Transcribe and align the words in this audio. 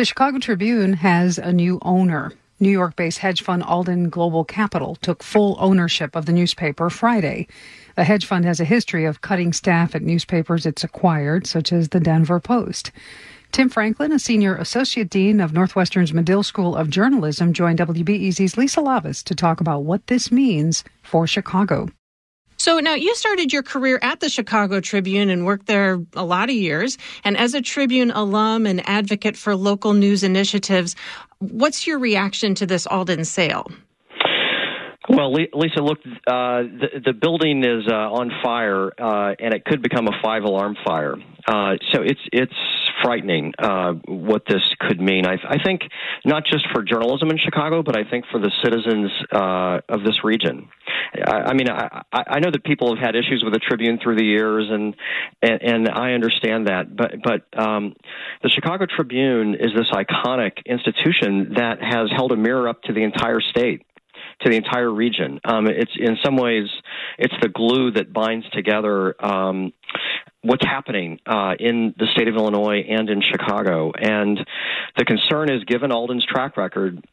The 0.00 0.06
Chicago 0.06 0.38
Tribune 0.38 0.94
has 0.94 1.36
a 1.36 1.52
new 1.52 1.78
owner. 1.82 2.32
New 2.58 2.70
York 2.70 2.96
based 2.96 3.18
hedge 3.18 3.42
fund 3.42 3.62
Alden 3.62 4.08
Global 4.08 4.46
Capital 4.46 4.96
took 4.96 5.22
full 5.22 5.58
ownership 5.60 6.16
of 6.16 6.24
the 6.24 6.32
newspaper 6.32 6.88
Friday. 6.88 7.46
The 7.96 8.04
hedge 8.04 8.24
fund 8.24 8.46
has 8.46 8.60
a 8.60 8.64
history 8.64 9.04
of 9.04 9.20
cutting 9.20 9.52
staff 9.52 9.94
at 9.94 10.00
newspapers 10.00 10.64
it's 10.64 10.82
acquired, 10.82 11.46
such 11.46 11.70
as 11.70 11.90
the 11.90 12.00
Denver 12.00 12.40
Post. 12.40 12.92
Tim 13.52 13.68
Franklin, 13.68 14.10
a 14.10 14.18
senior 14.18 14.56
associate 14.56 15.10
dean 15.10 15.38
of 15.38 15.52
Northwestern's 15.52 16.14
Medill 16.14 16.44
School 16.44 16.74
of 16.74 16.88
Journalism, 16.88 17.52
joined 17.52 17.80
WBEZ's 17.80 18.56
Lisa 18.56 18.80
Labuz 18.80 19.22
to 19.24 19.34
talk 19.34 19.60
about 19.60 19.84
what 19.84 20.06
this 20.06 20.32
means 20.32 20.82
for 21.02 21.26
Chicago. 21.26 21.90
So 22.60 22.78
now 22.78 22.92
you 22.92 23.14
started 23.14 23.54
your 23.54 23.62
career 23.62 23.98
at 24.02 24.20
the 24.20 24.28
Chicago 24.28 24.80
Tribune 24.80 25.30
and 25.30 25.46
worked 25.46 25.64
there 25.64 25.98
a 26.12 26.26
lot 26.26 26.50
of 26.50 26.54
years. 26.54 26.98
And 27.24 27.34
as 27.38 27.54
a 27.54 27.62
Tribune 27.62 28.10
alum 28.10 28.66
and 28.66 28.86
advocate 28.86 29.34
for 29.34 29.56
local 29.56 29.94
news 29.94 30.22
initiatives, 30.22 30.94
what's 31.38 31.86
your 31.86 31.98
reaction 31.98 32.54
to 32.56 32.66
this 32.66 32.86
Alden 32.86 33.24
sale? 33.24 33.66
Well, 35.08 35.32
Lisa, 35.32 35.80
look, 35.80 36.00
uh, 36.04 36.62
the, 36.68 37.00
the 37.02 37.12
building 37.14 37.64
is 37.64 37.88
uh, 37.90 37.94
on 37.94 38.30
fire, 38.44 38.90
uh, 39.00 39.34
and 39.40 39.54
it 39.54 39.64
could 39.64 39.80
become 39.80 40.06
a 40.06 40.12
five-alarm 40.22 40.76
fire. 40.84 41.16
Uh, 41.48 41.76
so 41.92 42.02
it's 42.02 42.20
it's 42.30 42.52
frightening 43.02 43.52
uh, 43.58 43.92
what 44.06 44.42
this 44.48 44.62
could 44.78 45.00
mean. 45.00 45.26
I, 45.26 45.36
I, 45.48 45.62
think 45.62 45.82
not 46.24 46.44
just 46.44 46.66
for 46.72 46.82
journalism 46.82 47.30
in 47.30 47.38
Chicago, 47.38 47.82
but 47.82 47.96
I 47.96 48.08
think 48.08 48.24
for 48.30 48.40
the 48.40 48.50
citizens 48.62 49.10
uh, 49.32 49.80
of 49.88 50.04
this 50.04 50.24
region. 50.24 50.68
I, 51.26 51.36
I 51.36 51.54
mean, 51.54 51.68
I, 51.68 52.02
I, 52.12 52.40
know 52.40 52.50
that 52.50 52.64
people 52.64 52.94
have 52.94 53.04
had 53.04 53.14
issues 53.16 53.42
with 53.44 53.52
the 53.52 53.60
Tribune 53.60 53.98
through 54.02 54.16
the 54.16 54.24
years, 54.24 54.68
and 54.70 54.94
and, 55.42 55.62
and 55.62 55.88
I 55.88 56.12
understand 56.12 56.68
that. 56.68 56.94
But 56.94 57.12
but 57.22 57.58
um, 57.58 57.94
the 58.42 58.48
Chicago 58.48 58.86
Tribune 58.86 59.54
is 59.54 59.70
this 59.76 59.90
iconic 59.92 60.64
institution 60.66 61.54
that 61.56 61.82
has 61.82 62.10
held 62.14 62.32
a 62.32 62.36
mirror 62.36 62.68
up 62.68 62.82
to 62.82 62.92
the 62.92 63.02
entire 63.02 63.40
state 63.40 63.84
to 64.42 64.50
the 64.50 64.56
entire 64.56 64.90
region. 64.90 65.40
Um, 65.44 65.66
it's 65.66 65.92
in 65.98 66.16
some 66.24 66.36
ways 66.36 66.68
it's 67.18 67.34
the 67.42 67.48
glue 67.48 67.92
that 67.92 68.12
binds 68.12 68.48
together 68.50 69.14
um, 69.24 69.72
what's 70.42 70.64
happening 70.64 71.18
uh, 71.26 71.54
in 71.58 71.94
the 71.98 72.06
state 72.14 72.28
of 72.28 72.34
Illinois 72.34 72.82
and 72.88 73.08
in 73.10 73.22
Chicago. 73.22 73.92
And 73.98 74.38
the 74.96 75.04
concern 75.04 75.50
is, 75.50 75.64
given 75.64 75.92
Alden's 75.92 76.24
track 76.24 76.56
record, 76.56 77.04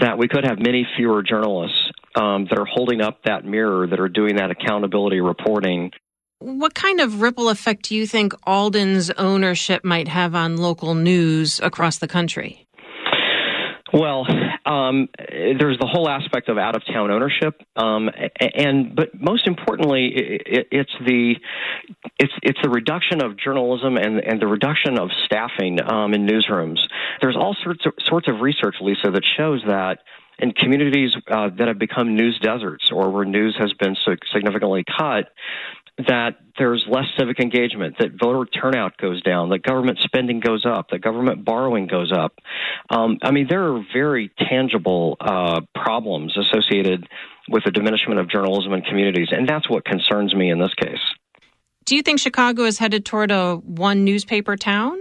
that 0.00 0.18
we 0.18 0.28
could 0.28 0.44
have 0.44 0.58
many 0.58 0.86
fewer 0.96 1.22
journalists 1.22 1.78
um, 2.16 2.46
that 2.50 2.58
are 2.58 2.66
holding 2.66 3.00
up 3.00 3.22
that 3.24 3.44
mirror, 3.44 3.86
that 3.86 4.00
are 4.00 4.08
doing 4.08 4.36
that 4.36 4.50
accountability 4.50 5.20
reporting. 5.20 5.90
What 6.38 6.74
kind 6.74 7.00
of 7.00 7.20
ripple 7.20 7.48
effect 7.48 7.88
do 7.88 7.94
you 7.94 8.06
think 8.06 8.34
Alden's 8.46 9.10
ownership 9.12 9.84
might 9.84 10.08
have 10.08 10.34
on 10.34 10.56
local 10.56 10.94
news 10.94 11.60
across 11.60 11.98
the 11.98 12.08
country? 12.08 12.66
Well, 13.92 14.26
um, 14.64 15.08
there's 15.18 15.78
the 15.78 15.86
whole 15.86 16.08
aspect 16.08 16.48
of 16.48 16.56
out 16.56 16.74
of 16.74 16.82
town 16.86 17.10
ownership, 17.10 17.60
um, 17.76 18.08
and 18.40 18.94
but 18.96 19.10
most 19.18 19.46
importantly, 19.46 20.06
it, 20.14 20.68
it's 20.70 20.92
the 21.06 21.34
it's 22.18 22.32
it's 22.42 22.58
the 22.62 22.70
reduction 22.70 23.22
of 23.22 23.36
journalism 23.36 23.96
and 23.96 24.20
and 24.20 24.40
the 24.40 24.46
reduction 24.46 24.98
of 24.98 25.10
staffing 25.24 25.78
um, 25.82 26.14
in 26.14 26.26
newsrooms. 26.26 26.78
There's 27.20 27.36
all 27.36 27.54
sorts 27.62 27.84
of 27.84 27.92
sorts 28.04 28.28
of 28.28 28.40
research, 28.40 28.76
Lisa, 28.80 29.10
that 29.10 29.24
shows 29.36 29.62
that 29.66 29.98
in 30.38 30.52
communities 30.52 31.14
uh, 31.28 31.50
that 31.58 31.68
have 31.68 31.78
become 31.78 32.16
news 32.16 32.38
deserts 32.42 32.90
or 32.92 33.10
where 33.10 33.24
news 33.24 33.56
has 33.58 33.72
been 33.74 33.96
significantly 34.32 34.84
cut, 34.84 35.28
that 35.98 36.36
there's 36.58 36.84
less 36.88 37.04
civic 37.18 37.38
engagement, 37.38 37.96
that 37.98 38.10
voter 38.20 38.44
turnout 38.50 38.96
goes 38.96 39.22
down, 39.22 39.50
that 39.50 39.62
government 39.62 39.98
spending 40.02 40.40
goes 40.40 40.64
up, 40.66 40.90
that 40.90 41.00
government 41.00 41.44
borrowing 41.44 41.86
goes 41.86 42.12
up. 42.12 42.34
Um, 42.90 43.18
I 43.22 43.30
mean, 43.30 43.46
there 43.48 43.72
are 43.72 43.84
very 43.92 44.30
tangible 44.48 45.16
uh, 45.20 45.60
problems 45.74 46.36
associated 46.36 47.06
with 47.48 47.64
the 47.64 47.70
diminishment 47.70 48.18
of 48.18 48.28
journalism 48.28 48.72
in 48.72 48.82
communities, 48.82 49.28
and 49.30 49.48
that's 49.48 49.68
what 49.68 49.84
concerns 49.84 50.34
me 50.34 50.50
in 50.50 50.58
this 50.58 50.74
case. 50.74 51.00
Do 51.84 51.96
you 51.96 52.02
think 52.02 52.18
Chicago 52.18 52.64
is 52.64 52.78
headed 52.78 53.04
toward 53.04 53.30
a 53.30 53.56
one 53.56 54.04
newspaper 54.04 54.56
town? 54.56 54.98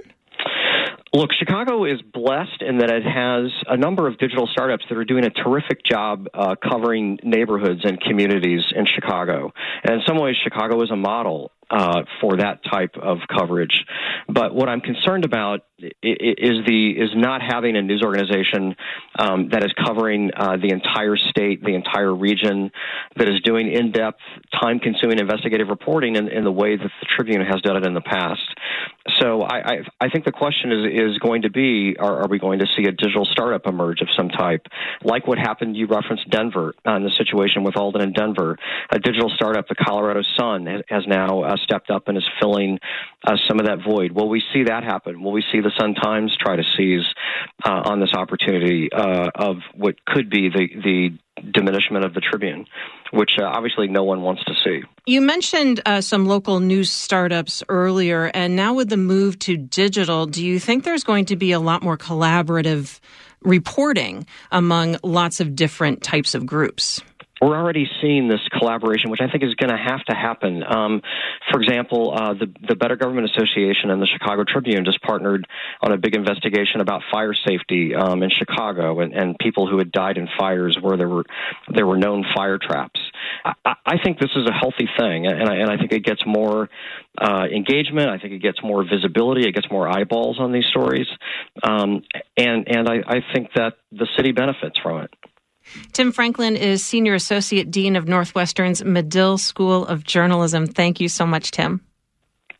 Look, 1.15 1.29
Chicago 1.37 1.85
is 1.85 2.01
blessed 2.01 2.63
in 2.67 2.79
that 2.79 2.89
it 2.89 3.03
has 3.03 3.51
a 3.67 3.77
number 3.77 4.07
of 4.07 4.17
digital 4.17 4.47
startups 4.47 4.83
that 4.89 4.97
are 4.97 5.05
doing 5.05 5.25
a 5.25 5.29
terrific 5.29 5.85
job 5.85 6.25
uh, 6.33 6.55
covering 6.55 7.19
neighborhoods 7.21 7.81
and 7.83 8.01
communities 8.01 8.63
in 8.75 8.87
Chicago. 8.87 9.53
And 9.83 9.93
in 9.93 10.01
some 10.07 10.17
ways, 10.17 10.35
Chicago 10.43 10.81
is 10.81 10.89
a 10.89 10.95
model 10.95 11.51
uh, 11.73 12.03
for 12.21 12.37
that 12.37 12.63
type 12.63 12.95
of 13.01 13.17
coverage. 13.27 13.83
But 14.29 14.53
what 14.53 14.69
I'm 14.69 14.81
concerned 14.81 15.25
about 15.25 15.61
is 15.79 16.65
the 16.65 16.91
is 16.91 17.09
not 17.15 17.41
having 17.41 17.75
a 17.75 17.81
news 17.81 18.03
organization 18.03 18.75
um, 19.17 19.49
that 19.49 19.63
is 19.63 19.73
covering 19.85 20.29
uh, 20.35 20.57
the 20.57 20.69
entire 20.69 21.17
state, 21.17 21.63
the 21.63 21.73
entire 21.73 22.13
region, 22.13 22.71
that 23.17 23.27
is 23.27 23.41
doing 23.41 23.71
in-depth, 23.71 24.19
time-consuming 24.61 25.19
investigative 25.19 25.67
reporting 25.67 26.15
in, 26.15 26.27
in 26.27 26.43
the 26.43 26.51
way 26.51 26.77
that 26.77 26.91
the 27.01 27.07
Tribune 27.17 27.43
has 27.43 27.59
done 27.61 27.75
it 27.75 27.85
in 27.85 27.93
the 27.93 28.01
past. 28.01 28.47
So 29.19 29.41
I, 29.41 29.57
I, 29.57 29.77
I 29.99 30.09
think 30.09 30.25
the 30.25 30.31
question 30.31 30.71
is 30.71 31.13
is 31.13 31.17
going 31.17 31.41
to 31.41 31.49
be: 31.49 31.97
are, 31.99 32.21
are, 32.21 32.27
we 32.27 32.39
going 32.39 32.59
to 32.59 32.67
see 32.77 32.83
a 32.83 32.91
digital 32.91 33.25
startup 33.25 33.65
emerge 33.65 34.01
of 34.01 34.09
some 34.15 34.29
type, 34.29 34.67
like 35.03 35.27
what 35.27 35.37
happened? 35.37 35.75
You 35.75 35.87
referenced 35.87 36.29
Denver 36.29 36.73
uh, 36.87 36.95
in 36.95 37.03
the 37.03 37.11
situation 37.17 37.63
with 37.63 37.75
Alden 37.75 38.01
and 38.01 38.13
Denver. 38.13 38.57
A 38.91 38.99
digital 38.99 39.29
startup, 39.35 39.67
the 39.67 39.75
Colorado 39.75 40.21
Sun, 40.37 40.67
has, 40.67 40.81
has 40.87 41.03
now 41.07 41.41
uh, 41.41 41.57
stepped 41.63 41.89
up 41.89 42.07
and 42.07 42.17
is 42.17 42.27
filling 42.39 42.79
uh, 43.25 43.35
some 43.47 43.59
of 43.59 43.65
that 43.65 43.79
void. 43.83 44.11
Will 44.11 44.29
we 44.29 44.41
see 44.53 44.63
that 44.65 44.83
happen? 44.83 45.23
Will 45.23 45.31
we 45.31 45.43
see 45.51 45.61
the 45.61 45.71
Sun 45.79 45.95
Times 45.95 46.35
try 46.39 46.55
to 46.55 46.63
seize 46.77 47.05
uh, 47.65 47.81
on 47.85 47.99
this 47.99 48.13
opportunity 48.13 48.89
uh, 48.91 49.29
of 49.35 49.57
what 49.75 50.03
could 50.05 50.29
be 50.29 50.49
the 50.49 50.67
the 50.83 51.17
diminishment 51.51 52.05
of 52.05 52.13
the 52.13 52.21
Tribune, 52.21 52.65
which 53.11 53.31
uh, 53.39 53.45
obviously 53.45 53.87
no 53.87 54.03
one 54.03 54.21
wants 54.21 54.43
to 54.45 54.53
see. 54.63 54.81
You 55.05 55.21
mentioned 55.21 55.81
uh, 55.85 56.01
some 56.01 56.25
local 56.25 56.59
news 56.59 56.91
startups 56.91 57.63
earlier, 57.69 58.29
and 58.33 58.55
now 58.55 58.73
with 58.73 58.89
the 58.89 58.97
move 58.97 59.39
to 59.39 59.57
digital, 59.57 60.25
do 60.25 60.45
you 60.45 60.59
think 60.59 60.83
there's 60.83 61.03
going 61.03 61.25
to 61.25 61.35
be 61.35 61.51
a 61.51 61.59
lot 61.59 61.83
more 61.83 61.97
collaborative 61.97 62.99
reporting 63.41 64.25
among 64.51 64.97
lots 65.03 65.39
of 65.39 65.55
different 65.55 66.03
types 66.03 66.35
of 66.35 66.45
groups? 66.45 67.01
We're 67.43 67.57
already 67.57 67.89
seeing 68.01 68.27
this 68.27 68.39
collaboration, 68.57 69.11
which 69.11 69.19
I 69.21 69.29
think 69.29 69.43
is 69.43 69.53
going 69.55 69.69
to 69.69 69.77
have 69.77 70.03
to 70.05 70.15
happen. 70.15 70.63
Um, 70.63 71.01
for 71.51 71.61
example, 71.61 72.13
uh, 72.15 72.33
the 72.33 72.47
the 72.67 72.75
Better 72.75 72.95
Government 72.95 73.29
Association 73.29 73.89
and 73.89 74.01
the 74.01 74.07
Chicago 74.07 74.43
Tribune 74.43 74.85
just 74.85 75.01
partnered 75.01 75.45
on 75.81 75.91
a 75.91 75.97
big 75.97 76.15
investigation 76.15 76.79
about 76.81 77.01
fire 77.11 77.33
safety 77.33 77.93
um, 77.95 78.23
in 78.23 78.29
Chicago 78.29 79.01
and, 79.01 79.13
and 79.13 79.37
people 79.39 79.67
who 79.67 79.77
had 79.77 79.91
died 79.91 80.17
in 80.17 80.27
fires 80.39 80.77
where 80.79 80.95
there 80.95 81.09
were 81.09 81.25
there 81.73 81.85
were 81.85 81.97
known 81.97 82.25
fire 82.35 82.57
traps. 82.57 82.99
I, 83.43 83.75
I 83.85 83.97
think 84.03 84.19
this 84.19 84.31
is 84.35 84.47
a 84.47 84.53
healthy 84.53 84.87
thing, 84.97 85.27
and 85.27 85.49
I, 85.49 85.55
and 85.55 85.69
I 85.69 85.77
think 85.77 85.91
it 85.91 86.03
gets 86.03 86.25
more 86.25 86.69
uh, 87.17 87.45
engagement. 87.53 88.09
I 88.09 88.19
think 88.19 88.33
it 88.33 88.41
gets 88.41 88.63
more 88.63 88.83
visibility. 88.83 89.47
It 89.47 89.53
gets 89.53 89.69
more 89.69 89.87
eyeballs 89.87 90.39
on 90.39 90.51
these 90.51 90.65
stories, 90.65 91.07
um, 91.61 92.03
and 92.37 92.67
and 92.67 92.87
I, 92.87 93.03
I 93.05 93.23
think 93.33 93.49
that 93.55 93.73
the 93.91 94.07
city 94.15 94.31
benefits 94.31 94.79
from 94.79 95.01
it. 95.01 95.13
Tim 95.91 96.11
Franklin 96.11 96.55
is 96.55 96.83
Senior 96.83 97.13
Associate 97.15 97.69
Dean 97.69 97.95
of 97.95 98.07
Northwestern's 98.07 98.83
Medill 98.83 99.37
School 99.37 99.85
of 99.85 100.03
Journalism. 100.03 100.67
Thank 100.67 100.99
you 100.99 101.09
so 101.09 101.25
much, 101.25 101.51
Tim. 101.51 101.81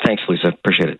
Thanks, 0.05 0.23
Lisa. 0.27 0.49
Appreciate 0.49 0.89
it. 0.89 0.99